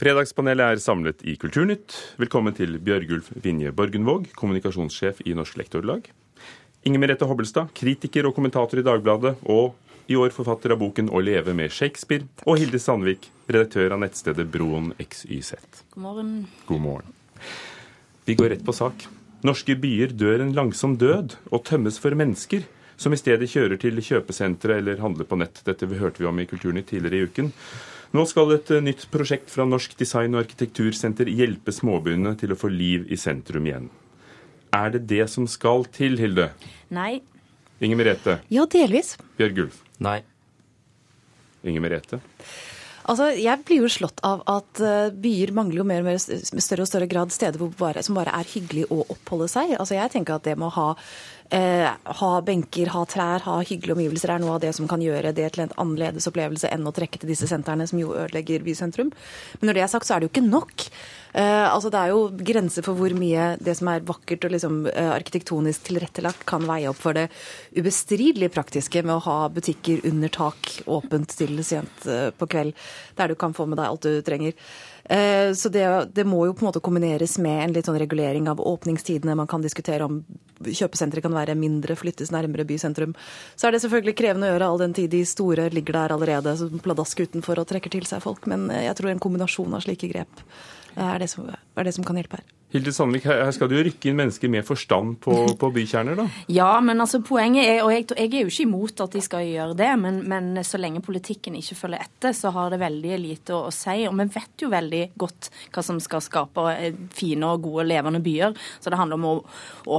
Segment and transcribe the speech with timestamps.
[0.00, 1.94] Fredagspanelet er samlet i Kulturnytt.
[2.18, 6.08] Velkommen til Bjørgulf Vinje Borgenvåg, kommunikasjonssjef i Norsk Lektorlag.
[6.88, 9.76] Inger Merete Hobbelstad, kritiker og kommentator i Dagbladet, og
[10.08, 12.26] i år forfatter av boken 'Å leve med Shakespeare'.
[12.46, 15.84] Og Hilde Sandvik, redaktør av nettstedet Broen XYZ.
[15.94, 16.46] God morgen.
[16.66, 17.12] God morgen.
[18.24, 19.06] Vi går rett på sak.
[19.44, 22.64] Norske byer dør en langsom død og tømmes for mennesker,
[22.96, 25.62] som i stedet kjører til kjøpesentre eller handler på nett.
[25.64, 27.52] Dette hørte vi om i Kulturnytt tidligere i uken.
[28.12, 32.68] Nå skal et nytt prosjekt fra Norsk design- og arkitektursenter hjelpe småbyene til å få
[32.68, 33.88] liv i sentrum igjen.
[34.72, 36.50] Er det det som skal til, Hilde?
[36.92, 37.22] Nei.
[37.80, 38.36] Inger Merete?
[38.52, 39.16] Ja, delvis.
[39.40, 39.80] Bjørg Ulf?
[40.04, 40.20] Nei.
[41.64, 42.20] Inger Merete?
[43.02, 46.84] Altså, Jeg blir jo slått av at uh, byer mangler jo mer og mer større
[46.84, 49.74] og større grad steder bare, som bare er hyggelig å oppholde seg.
[49.78, 50.88] Altså, Jeg tenker at det med å ha,
[51.52, 51.88] uh,
[52.20, 55.50] ha benker, ha trær, ha hyggelige omgivelser er noe av det som kan gjøre det
[55.54, 59.12] til en annerledes opplevelse enn å trekke til disse sentrene, som jo ødelegger bysentrum.
[59.60, 60.88] Men når det er sagt, så er det jo ikke nok.
[61.32, 64.82] Eh, altså Det er jo grenser for hvor mye det som er vakkert og liksom,
[64.92, 67.30] eh, arkitektonisk tilrettelagt, kan veie opp for det
[67.72, 72.74] ubestridelig praktiske med å ha butikker under tak åpent til sent uh, på kveld,
[73.16, 74.52] der du kan få med deg alt du trenger.
[75.02, 75.82] Så det,
[76.14, 79.34] det, må jo på en måte kombineres med en litt sånn regulering av åpningstidene.
[79.36, 80.20] Man kan diskutere om
[80.62, 83.16] kjøpesentre kan være mindre, flyttes nærmere bysentrum.
[83.58, 86.54] Så er det selvfølgelig krevende å gjøre all den tid de store ligger der allerede
[86.60, 88.46] som pladask utenfor og trekker til seg folk.
[88.50, 90.42] Men jeg tror en kombinasjon av slike grep
[90.94, 92.61] er det som, er det som kan hjelpe her.
[92.72, 96.24] Hilde Sandvik, her skal du jo rykke inn mennesker med forstand på, på bykjerner, da?
[96.52, 99.44] Ja, men altså poenget er, og jeg, jeg, er jo ikke imot at de skal
[99.44, 103.56] gjøre det, men, men, så lenge politikken ikke følger etter, så har det veldig lite
[103.56, 104.06] å, å, si.
[104.08, 108.22] Og vi vet jo veldig godt hva som skal skape eh, fine og gode, levende
[108.24, 108.56] byer.
[108.80, 109.34] Så det handler om å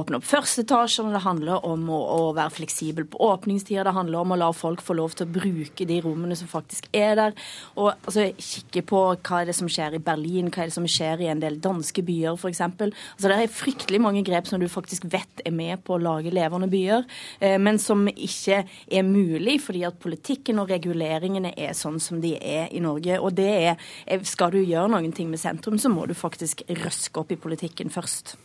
[0.00, 4.24] åpne opp første etasje, det handler om å, å være fleksibel på åpningstider, det handler
[4.24, 7.38] om å la folk få lov til å bruke de rommene som faktisk er der.
[7.78, 10.90] Og altså, kikke på hva er det som skjer i Berlin, hva er det som
[10.90, 12.63] skjer i en del danske byer, f.eks.
[12.64, 16.32] Altså, det er fryktelig mange grep som du faktisk vet er med på å lage
[16.34, 17.04] levende byer,
[17.40, 22.34] eh, men som ikke er mulig fordi at politikken og reguleringene er sånn som de
[22.38, 23.20] er i Norge.
[23.20, 23.76] Og det er,
[24.24, 27.90] Skal du gjøre noen ting med sentrum, så må du faktisk røske opp i politikken
[27.90, 28.36] først.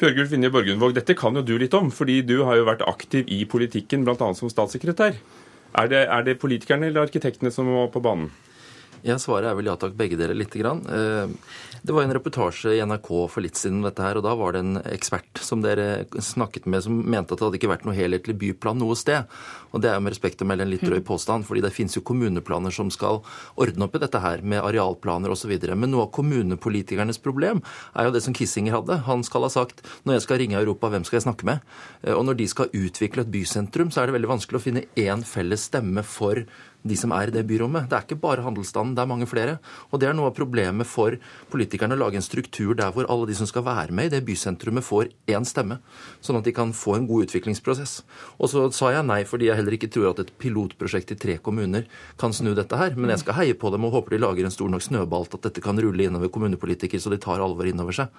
[0.00, 3.28] Bjørgulf Vinje Borgundvåg, dette kan jo du litt om, fordi du har jo vært aktiv
[3.30, 4.32] i politikken, bl.a.
[4.34, 5.14] som statssekretær.
[5.74, 8.32] Er det, er det politikerne eller arkitektene som må på banen?
[9.04, 10.80] Ja, Svaret er vel ja takk, begge dere lite grann.
[10.88, 11.28] Eh,
[11.84, 14.54] det var en reportasje i NRK for litt siden om dette her, og da var
[14.54, 17.96] det en ekspert som dere snakket med som mente at det hadde ikke vært noe
[17.98, 19.28] helhetlig byplan noe sted.
[19.76, 21.06] Og det er jo med respekt å melde en litt drøy mm.
[21.10, 23.20] påstand, fordi det finnes jo kommuneplaner som skal
[23.60, 25.52] ordne opp i dette her, med arealplaner osv.
[25.52, 27.60] Men noe av kommunepolitikernes problem
[27.92, 29.02] er jo det som Kissinger hadde.
[29.04, 31.74] Han skal ha sagt når jeg skal ringe Europa, hvem skal jeg snakke med?
[32.00, 34.88] Eh, og når de skal utvikle et bysentrum, så er det veldig vanskelig å finne
[34.96, 36.46] én felles stemme for
[36.84, 37.88] de som er i det byrommet.
[37.88, 39.56] Det er ikke bare handelsstanden, det er mange flere.
[39.90, 41.16] Og det er noe av problemet for
[41.52, 44.24] politikerne å lage en struktur der hvor alle de som skal være med i det
[44.26, 45.80] bysentrumet, får én stemme.
[46.20, 47.96] Sånn at de kan få en god utviklingsprosess.
[48.36, 51.38] Og så sa jeg nei fordi jeg heller ikke tror at et pilotprosjekt i tre
[51.40, 51.88] kommuner
[52.20, 52.98] kan snu dette her.
[52.98, 55.48] Men jeg skal heie på dem og håper de lager en stor nok snøball at
[55.48, 58.12] dette kan rulle innover kommunepolitikere, så de tar alvor innover seg.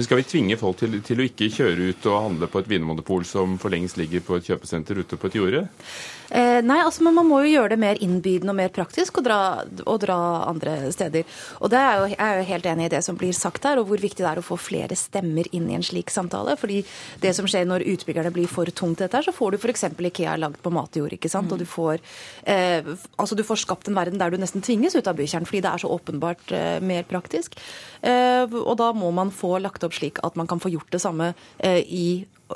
[0.00, 2.70] Men Skal vi tvinge folk til, til, å ikke kjøre ut og handle på et
[2.70, 5.60] vinmonopol som for lengst ligger på et kjøpesenter ute på et jorde?
[6.30, 9.24] Eh, nei, altså, men man må jo gjøre det mer innbydende og mer praktisk å
[9.26, 10.16] dra, å dra
[10.46, 11.26] andre steder.
[11.58, 13.80] Og det er jo, jeg er jo helt enig i det som blir sagt her,
[13.80, 16.54] og hvor viktig det er å få flere stemmer inn i en slik samtale.
[16.60, 16.84] fordi
[17.20, 19.88] det som skjer når utbyggerne blir for tungt dette her, så får du f.eks.
[20.10, 21.50] Ikea lagd på matjord, ikke sant.
[21.52, 21.98] Og du får,
[22.48, 22.86] eh,
[23.18, 25.74] altså du får skapt en verden der du nesten tvinges ut av bykjernen fordi det
[25.74, 27.58] er så åpenbart eh, mer praktisk.
[28.06, 31.02] Eh, og da må man få lagt opp slik at man kan få gjort det
[31.02, 32.06] samme eh, i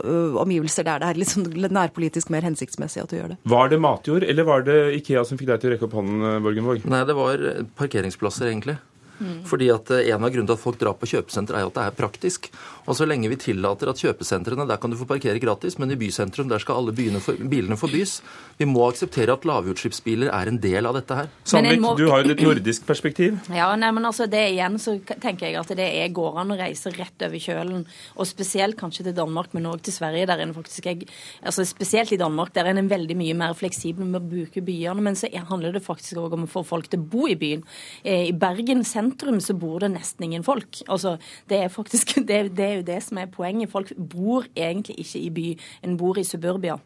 [0.03, 3.37] Øh, omgivelser der det er litt sånn nærpolitisk mer hensiktsmessig at du gjør det.
[3.47, 6.25] Var det matjord, eller var det Ikea som fikk deg til å rekke opp hånden,
[6.43, 6.83] Borgenvåg?
[6.91, 7.45] Nei, det var
[7.79, 8.75] parkeringsplasser, egentlig.
[9.21, 9.45] Mm.
[9.47, 11.85] Fordi at eh, En av grunnene til at folk drar på kjøpesenter, er at det
[11.85, 12.51] er praktisk.
[12.85, 15.99] Og Så lenge vi tillater at kjøpesentrene der kan du få parkere gratis, men i
[15.99, 18.21] bysentrum der skal alle for, bilene forbys.
[18.59, 21.31] Vi må akseptere at lavutslippsbiler er en del av dette her.
[21.45, 21.95] Sandvik, må...
[21.97, 23.39] du har jo et nordisk perspektiv.
[23.55, 26.57] Ja, nei, men altså det igjen så tenker jeg at det er går an å
[26.59, 27.85] reise rett over kjølen.
[28.19, 30.27] Og spesielt kanskje til Danmark, men òg til Sverige.
[30.27, 31.07] der en faktisk jeg,
[31.43, 35.01] altså Spesielt i Danmark der er en veldig mye mer fleksibel med å bruke byene.
[35.07, 37.63] Men så handler det faktisk òg om å få folk til å bo i byen.
[38.03, 40.83] Eh, I Bergen sentrum sentrum så bor det nesten ingen folk.
[40.89, 41.19] Altså,
[41.49, 43.73] det er faktisk det, det er jo det som er poenget.
[43.73, 45.49] Folk bor egentlig ikke i by,
[45.85, 46.79] en bor i suburbia.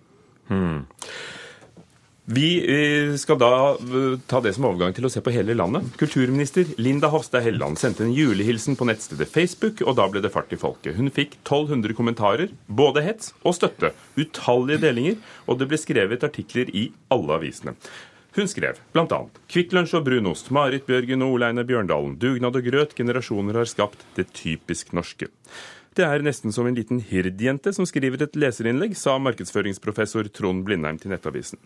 [0.48, 0.86] Hmm.
[2.28, 5.86] Vi eh, skal da eh, ta det som overgang til å se på hele landet.
[5.96, 10.52] Kulturminister Linda Hofstad Helleland sendte en julehilsen på nettstedet Facebook, og da ble det fart
[10.52, 10.98] i folket.
[10.98, 15.16] Hun fikk 1200 kommentarer, både hets og støtte, utallige delinger,
[15.48, 17.78] og det ble skrevet artikler i alle avisene.
[18.38, 19.16] Hun skrev bl.a.:
[19.50, 22.12] Kvikk Lunsj og brunost, Marit Bjørgen og Oleine Bjørndalen.
[22.22, 25.26] Dugnad og grøt, generasjoner har skapt det typisk norske.
[25.98, 31.00] Det er nesten som en liten hirdjente som skriver et leserinnlegg, sa markedsføringsprofessor Trond Blindheim
[31.02, 31.58] til Nettavisen.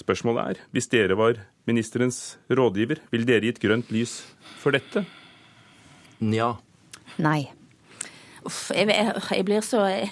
[0.00, 4.22] Spørsmålet er, hvis dere var ministerens rådgiver, ville dere gitt grønt lys
[4.62, 5.04] for dette?
[6.24, 6.54] Nja.
[7.20, 7.42] Nei.
[8.48, 10.08] Uff, jeg, jeg, jeg blir så jeg,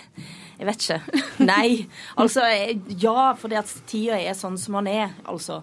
[0.61, 1.25] jeg vet ikke.
[1.55, 1.89] Nei.
[2.21, 2.45] Altså,
[2.93, 5.63] ja, fordi at tida er sånn som den er, altså.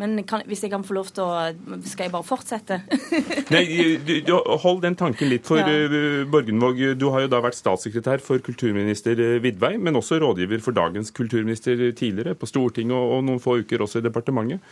[0.00, 2.78] Men kan, hvis jeg kan få lov til å Skal jeg bare fortsette?
[3.54, 3.62] Nei,
[4.00, 4.32] du, du,
[4.64, 5.44] Hold den tanken litt.
[5.46, 5.68] For Ja.
[5.68, 10.76] uh, Borgenvåg, du har jo da vært statssekretær for kulturminister Vidvei, men også rådgiver for
[10.76, 14.64] dagens kulturminister tidligere, på Stortinget og, og noen få uker også i departementet.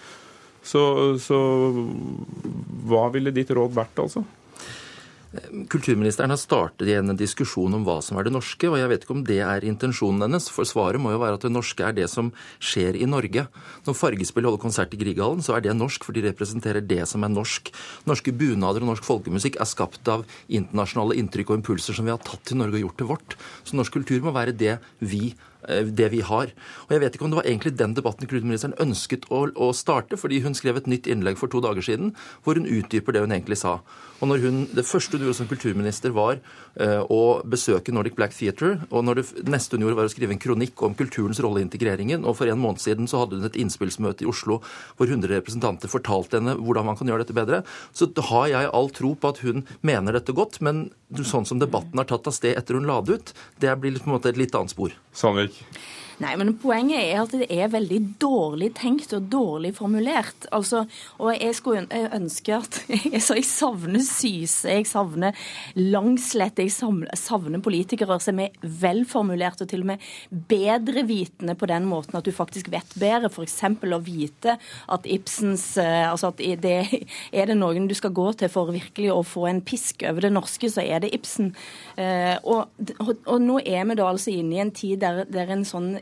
[0.64, 0.80] Så,
[1.20, 1.38] så
[2.88, 4.24] hva ville ditt råd vært, altså?
[5.70, 9.04] Kulturministeren har startet igjen en diskusjon om hva som er det norske, og jeg vet
[9.04, 11.94] ikke om det er intensjonen hennes, for svaret må jo være at det norske er
[11.94, 13.44] det som skjer i Norge.
[13.86, 17.22] Når Fargespill holder konsert i Grieghallen, så er det norsk, for de representerer det som
[17.22, 17.70] er norsk.
[18.10, 22.24] Norske bunader og norsk folkemusikk er skapt av internasjonale inntrykk og impulser som vi har
[22.26, 23.38] tatt til Norge og gjort til vårt.
[23.62, 26.52] Så norsk kultur må være det vi eh, det vi har.
[26.86, 30.18] Og Jeg vet ikke om det var egentlig den debatten kulturministeren ønsket å, å starte,
[30.20, 32.14] fordi hun skrev et nytt innlegg for to dager siden
[32.44, 33.80] hvor hun utdyper det hun egentlig sa.
[34.20, 36.40] Og når hun, Det første hun gjorde som kulturminister, var
[36.80, 38.80] uh, å besøke Nordic Black Theatre.
[38.90, 41.66] Og når det neste hun gjorde, var å skrive en kronikk om kulturens rolle i
[41.66, 42.24] integreringen.
[42.28, 44.60] Og for en måned siden så hadde hun et innspillsmøte i Oslo
[44.98, 47.62] hvor 100 representanter fortalte henne hvordan man kan gjøre dette bedre.
[47.96, 50.90] Så har jeg all tro på at hun mener dette godt, men
[51.24, 54.10] sånn som debatten har tatt av sted etter hun la det ut, det blir på
[54.10, 54.92] en måte et litt annet spor.
[55.50, 56.09] Sandvik?
[56.20, 60.44] Nei, men Poenget er at det er veldig dårlig tenkt og dårlig formulert.
[60.52, 60.82] Altså,
[61.16, 65.36] og Jeg skulle ønske at jeg, så jeg savner Syse, jeg savner
[65.78, 70.04] Langslett, jeg savner, politikere som er velformulert og til og med
[70.50, 73.30] bedrevitende på den måten at du faktisk vet bedre.
[73.30, 73.56] F.eks.
[73.80, 74.58] å vite
[74.92, 76.76] at Ibsens eh, altså at det,
[77.32, 80.34] Er det noen du skal gå til for virkelig å få en pisk over det
[80.36, 81.54] norske, så er det Ibsen.
[81.96, 82.68] Eh, og,
[82.98, 85.94] og, og nå er vi da altså inne i en tid der, der en sånn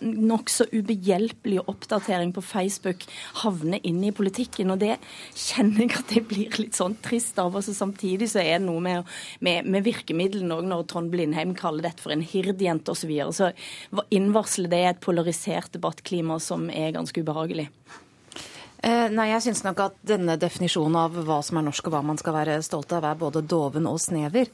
[0.00, 3.06] nokså ubehjelpelig oppdatering på Facebook
[3.42, 4.72] havner inn i politikken.
[4.74, 4.96] Og det
[5.32, 7.54] kjenner jeg at jeg blir litt sånn trist av.
[7.54, 9.10] Og så samtidig så er det noe med,
[9.44, 13.04] med, med virkemidlene òg, når Trond Blindheim kaller dette for en hirdjente osv.
[13.04, 13.32] Så, videre.
[13.36, 17.68] så innvarsler det et polarisert debattklima som er ganske ubehagelig.
[18.84, 22.02] Eh, nei, jeg syns nok at denne definisjonen av hva som er norsk og hva
[22.04, 24.50] man skal være stolt av, er både doven og snever.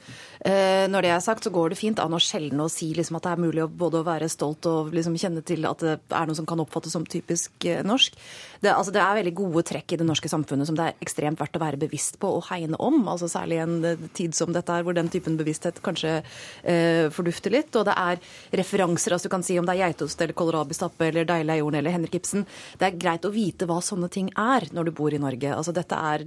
[0.46, 3.18] Eh, når det er sagt, så går det fint an å sjelden å si liksom,
[3.18, 5.96] at det er mulig å både å være stolt og liksom, kjenne til at det
[6.14, 8.20] er noe som kan oppfattes som typisk eh, norsk.
[8.60, 11.40] Det, altså, det er veldig gode trekk i det norske samfunnet som det er ekstremt
[11.40, 13.02] verdt å være bevisst på og hegne om.
[13.10, 16.20] altså Særlig i en tid som dette her, hvor den typen bevissthet kanskje
[16.62, 17.74] eh, fordufter litt.
[17.74, 18.22] Og det er
[18.62, 21.80] referanser, altså du kan si om det er geitost eller kålrabistappe eller Deilig er jorden
[21.80, 22.46] eller Henrik Ibsen.
[22.78, 25.54] Det er greit å vite hva sånne ting er når du bor i Norge.
[25.56, 26.26] Altså Dette er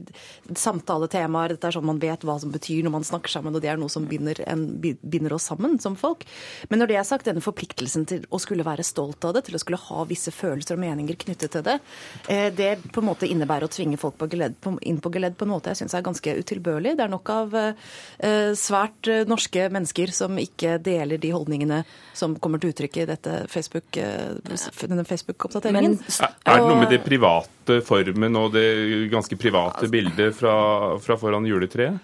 [0.58, 3.70] samtaletemaer, dette er sånn man vet hva som betyr når man snakker sammen, og det
[3.70, 6.26] er noe som binder, en, binder oss sammen som folk.
[6.72, 9.58] Men når det er sagt, denne forpliktelsen til å skulle være stolt av det, til
[9.58, 11.78] å skulle ha visse følelser og meninger knyttet til det,
[12.32, 15.38] eh, det på en måte innebærer å tvinge folk på geledd, på, inn på geledd
[15.40, 16.96] på en måte jeg syns er ganske utilbørlig.
[16.98, 21.84] Det er nok av eh, svært eh, norske mennesker som ikke deler de holdningene
[22.18, 25.98] som kommer til uttrykk i dette Facebook, denne Facebook-oppdateringen.
[26.22, 28.68] Er, er det noe med det private formen og det
[29.12, 30.56] ganske private bildet fra,
[31.04, 32.00] fra foran juletreet?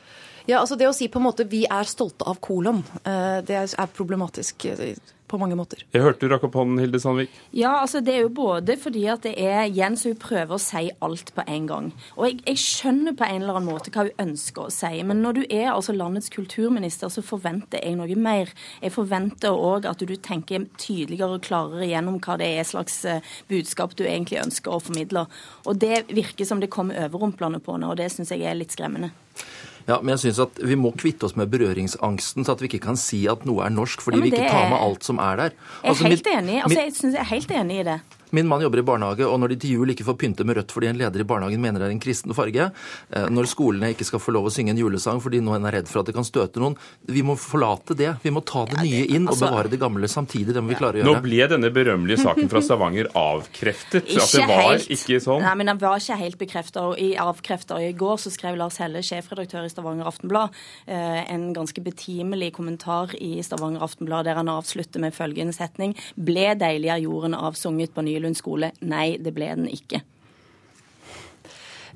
[0.50, 3.56] Ja, altså Det å si på en måte 'vi er stolte av kolon', eh, det
[3.56, 4.96] er problematisk eh,
[5.28, 5.84] på mange måter.
[5.94, 7.30] Jeg hørte du rakk opp hånden, Hilde Sandvik.
[7.54, 10.90] Ja, altså det er jo både fordi at det er Jens hun prøver å si
[11.06, 11.92] alt på en gang.
[12.18, 15.22] Og jeg, jeg skjønner på en eller annen måte hva hun ønsker å si, men
[15.22, 18.50] når du er altså landets kulturminister, så forventer jeg noe mer.
[18.82, 23.22] Jeg forventer òg at du tenker tydeligere og klarere gjennom hva det er slags eh,
[23.50, 25.28] budskap du egentlig ønsker å formidle.
[25.68, 28.74] Og det virker som det kommer overrumplende på nå, og det syns jeg er litt
[28.74, 29.14] skremmende.
[29.90, 32.84] Ja, men jeg synes at Vi må kvitte oss med berøringsangsten, så at vi ikke
[32.84, 35.40] kan si at noe er norsk fordi Ja, vi ikke tar med alt som er
[35.42, 35.56] der.
[35.56, 36.58] Jeg er Altså, helt enig.
[36.64, 38.00] Altså, jeg, synes jeg er helt enig i det.
[38.36, 40.74] Min mann jobber i barnehage, og når de til jul ikke får pynte med rødt
[40.76, 42.70] fordi en leder i barnehagen mener det er en kristen farge,
[43.10, 45.90] eh, når skolene ikke skal få lov å synge en julesang fordi noen er redd
[45.90, 46.78] for at det kan støte noen
[47.10, 48.12] Vi må forlate det.
[48.24, 50.54] Vi må ta det nye inn og altså- bevare det gamle samtidig.
[50.54, 51.16] Det må vi klare å gjøre.
[51.16, 54.06] Nå ble denne berømmelige saken fra Stavanger avkreftet.
[54.10, 55.42] At det var ikke sånn.
[55.42, 58.78] Nei, men den var ikke helt bekreftet og I avkrefta i går så skrev Lars
[58.78, 60.50] Helle, sjefredaktør i Stavanger Aftenblad,
[60.88, 66.54] eh, en ganske betimelig kommentar i Stavanger Aftenblad der han avslutter med følgende setning Ble
[66.60, 68.74] deilig er jorden avsunget på Nylund skole?
[68.84, 70.04] Nei, det ble den ikke.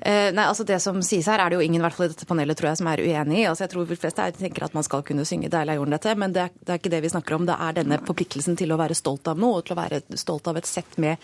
[0.04, 2.12] Eh, nei, altså Det som sies her, er det jo ingen i hvert fall i
[2.12, 3.46] dette panelet tror jeg, som er uenig i.
[3.48, 5.96] Altså Jeg tror de fleste er, tenker at man skal kunne synge 'Deilig er jorden',
[5.96, 7.46] dette, men det er, det er, ikke det vi snakker om.
[7.48, 10.46] Det er denne forpliktelsen til å være stolt av noe, og til å være stolt
[10.48, 11.16] av et sett med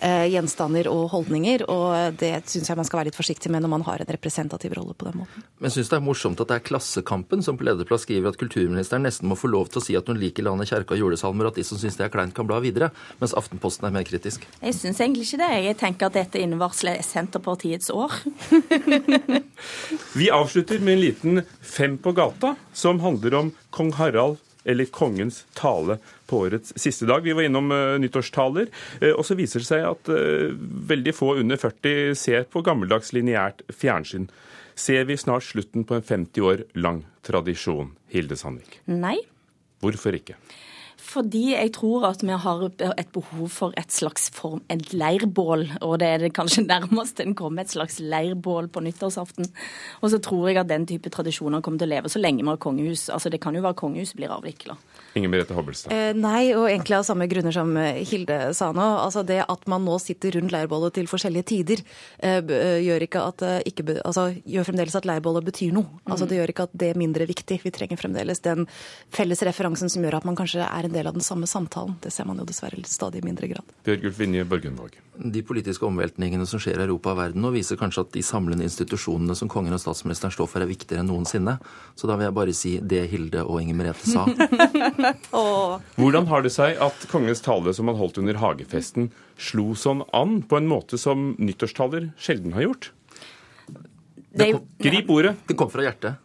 [0.00, 1.66] eh, gjenstander og holdninger.
[1.70, 4.74] Og det syns jeg man skal være litt forsiktig med når man har en representativ
[4.74, 5.46] rolle på den måten.
[5.60, 8.40] Men jeg syns det er morsomt at det er Klassekampen som på lederplass skriver at
[8.40, 11.46] kulturministeren nesten må få lov til å si at hun liker landet, kjerka og julesalmer,
[11.46, 12.90] og at de som syns det er kleint, kan bla videre.
[13.22, 14.42] Mens Aftenposten er mer kritisk.
[14.58, 15.52] Jeg syns egentlig ikke det.
[15.68, 18.23] Jeg tenker at dette innvarsler Senterpartiets år.
[20.18, 25.42] Vi avslutter med en liten Fem på gata, som handler om kong Harald eller kongens
[25.52, 27.20] tale på årets siste dag.
[27.22, 28.70] Vi var innom uh, nyttårstaler.
[29.02, 30.54] Uh, og så viser det seg at uh,
[30.88, 34.30] veldig få under 40 ser på gammeldags lineært fjernsyn.
[34.74, 38.80] Ser vi snart slutten på en 50 år lang tradisjon, Hilde Sandvik?
[38.90, 39.18] Nei.
[39.84, 40.38] Hvorfor ikke?
[41.04, 45.66] Fordi jeg tror at vi har et behov for et slags form, et leirbål.
[45.84, 49.50] Og det er det kanskje nærmest en kommer, et slags leirbål på nyttårsaften.
[50.00, 52.50] Og så tror jeg at den type tradisjoner kommer til å leve så lenge vi
[52.50, 53.10] har kongehus.
[53.12, 54.78] Altså Det kan jo være kongehus blir avvikla.
[55.14, 55.92] Inger Merete Hobbelstad.
[55.94, 58.86] Eh, nei, og egentlig av samme grunner som eh, Hilde sa nå.
[58.98, 61.84] Altså Det at man nå sitter rundt leirbålet til forskjellige tider,
[62.18, 66.00] eh, eh gjør, ikke at, eh, ikke, altså, gjør fremdeles at leirbålet betyr noe.
[66.10, 67.60] Altså Det gjør ikke at det er mindre viktig.
[67.62, 68.66] Vi trenger fremdeles den
[69.14, 71.96] felles referansen som gjør at man kanskje er en del av den samme samtalen.
[72.02, 73.74] Det ser man jo dessverre i stadig mindre grad.
[73.86, 74.98] Bjørgulf Vinje Børgenvåg.
[75.14, 78.66] De politiske omveltningene som skjer i Europa og verden nå, viser kanskje at de samlende
[78.66, 81.54] institusjonene som kongen og statsministeren står for, er viktigere enn noensinne.
[81.94, 84.26] Så da vil jeg bare si det Hilde og Inger Merete sa.
[85.98, 90.40] Hvordan har det seg at kongens tale som han holdt under hagefesten, slo sånn an
[90.48, 92.92] på en måte som nyttårstaler sjelden har gjort?
[94.34, 94.50] Det,
[94.82, 95.36] Grip ordet.
[95.46, 96.20] Det kom fra hjertet.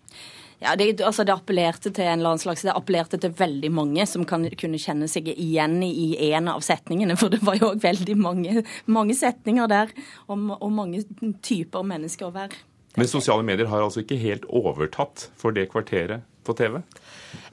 [0.60, 4.04] Ja, det, altså det appellerte til en eller annen slags, det appellerte til veldig mange
[4.10, 7.16] som kan, kunne kjenne seg igjen i en av setningene.
[7.20, 9.94] For det var jo òg veldig mange, mange, setninger der,
[10.28, 11.06] og, og mange
[11.46, 12.60] typer mennesker å være.
[13.00, 16.82] Men sosiale medier har altså ikke helt overtatt for det kvarteret på TV?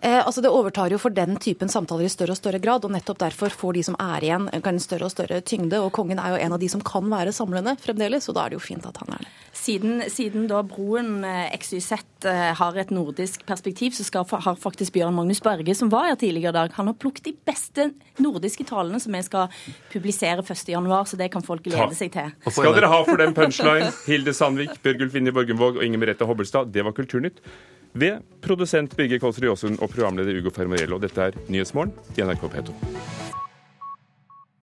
[0.00, 2.84] Eh, altså Det overtar jo for den typen samtaler i større og større grad.
[2.84, 5.80] og Nettopp derfor får de som er igjen, en større og større tyngde.
[5.80, 8.54] og Kongen er jo en av de som kan være samlende fremdeles, og da er
[8.54, 9.32] det jo fint at han er det.
[9.56, 11.92] Siden, siden da broen eh, XYZ
[12.28, 16.18] eh, har et nordisk perspektiv, så skal, har faktisk Bjørn Magnus Berge, som var her
[16.20, 17.90] tidligere i dag, han har plukket de beste
[18.22, 19.48] nordiske talene som vi skal
[19.92, 22.34] publisere 1.1., så det kan folk glede seg til.
[22.52, 26.70] Skal dere ha for den punchline, Hilde Sandvik, Bjørgulf Inni Borgenvåg og Inger Merete Hobbelstad.
[26.72, 27.40] Det var Kulturnytt
[27.96, 31.00] ved produsent Birger Kolsrud Jåsund og programleder Ugo Fermarello.
[31.02, 33.25] Dette er Nyhetsmorgen i NRK P2.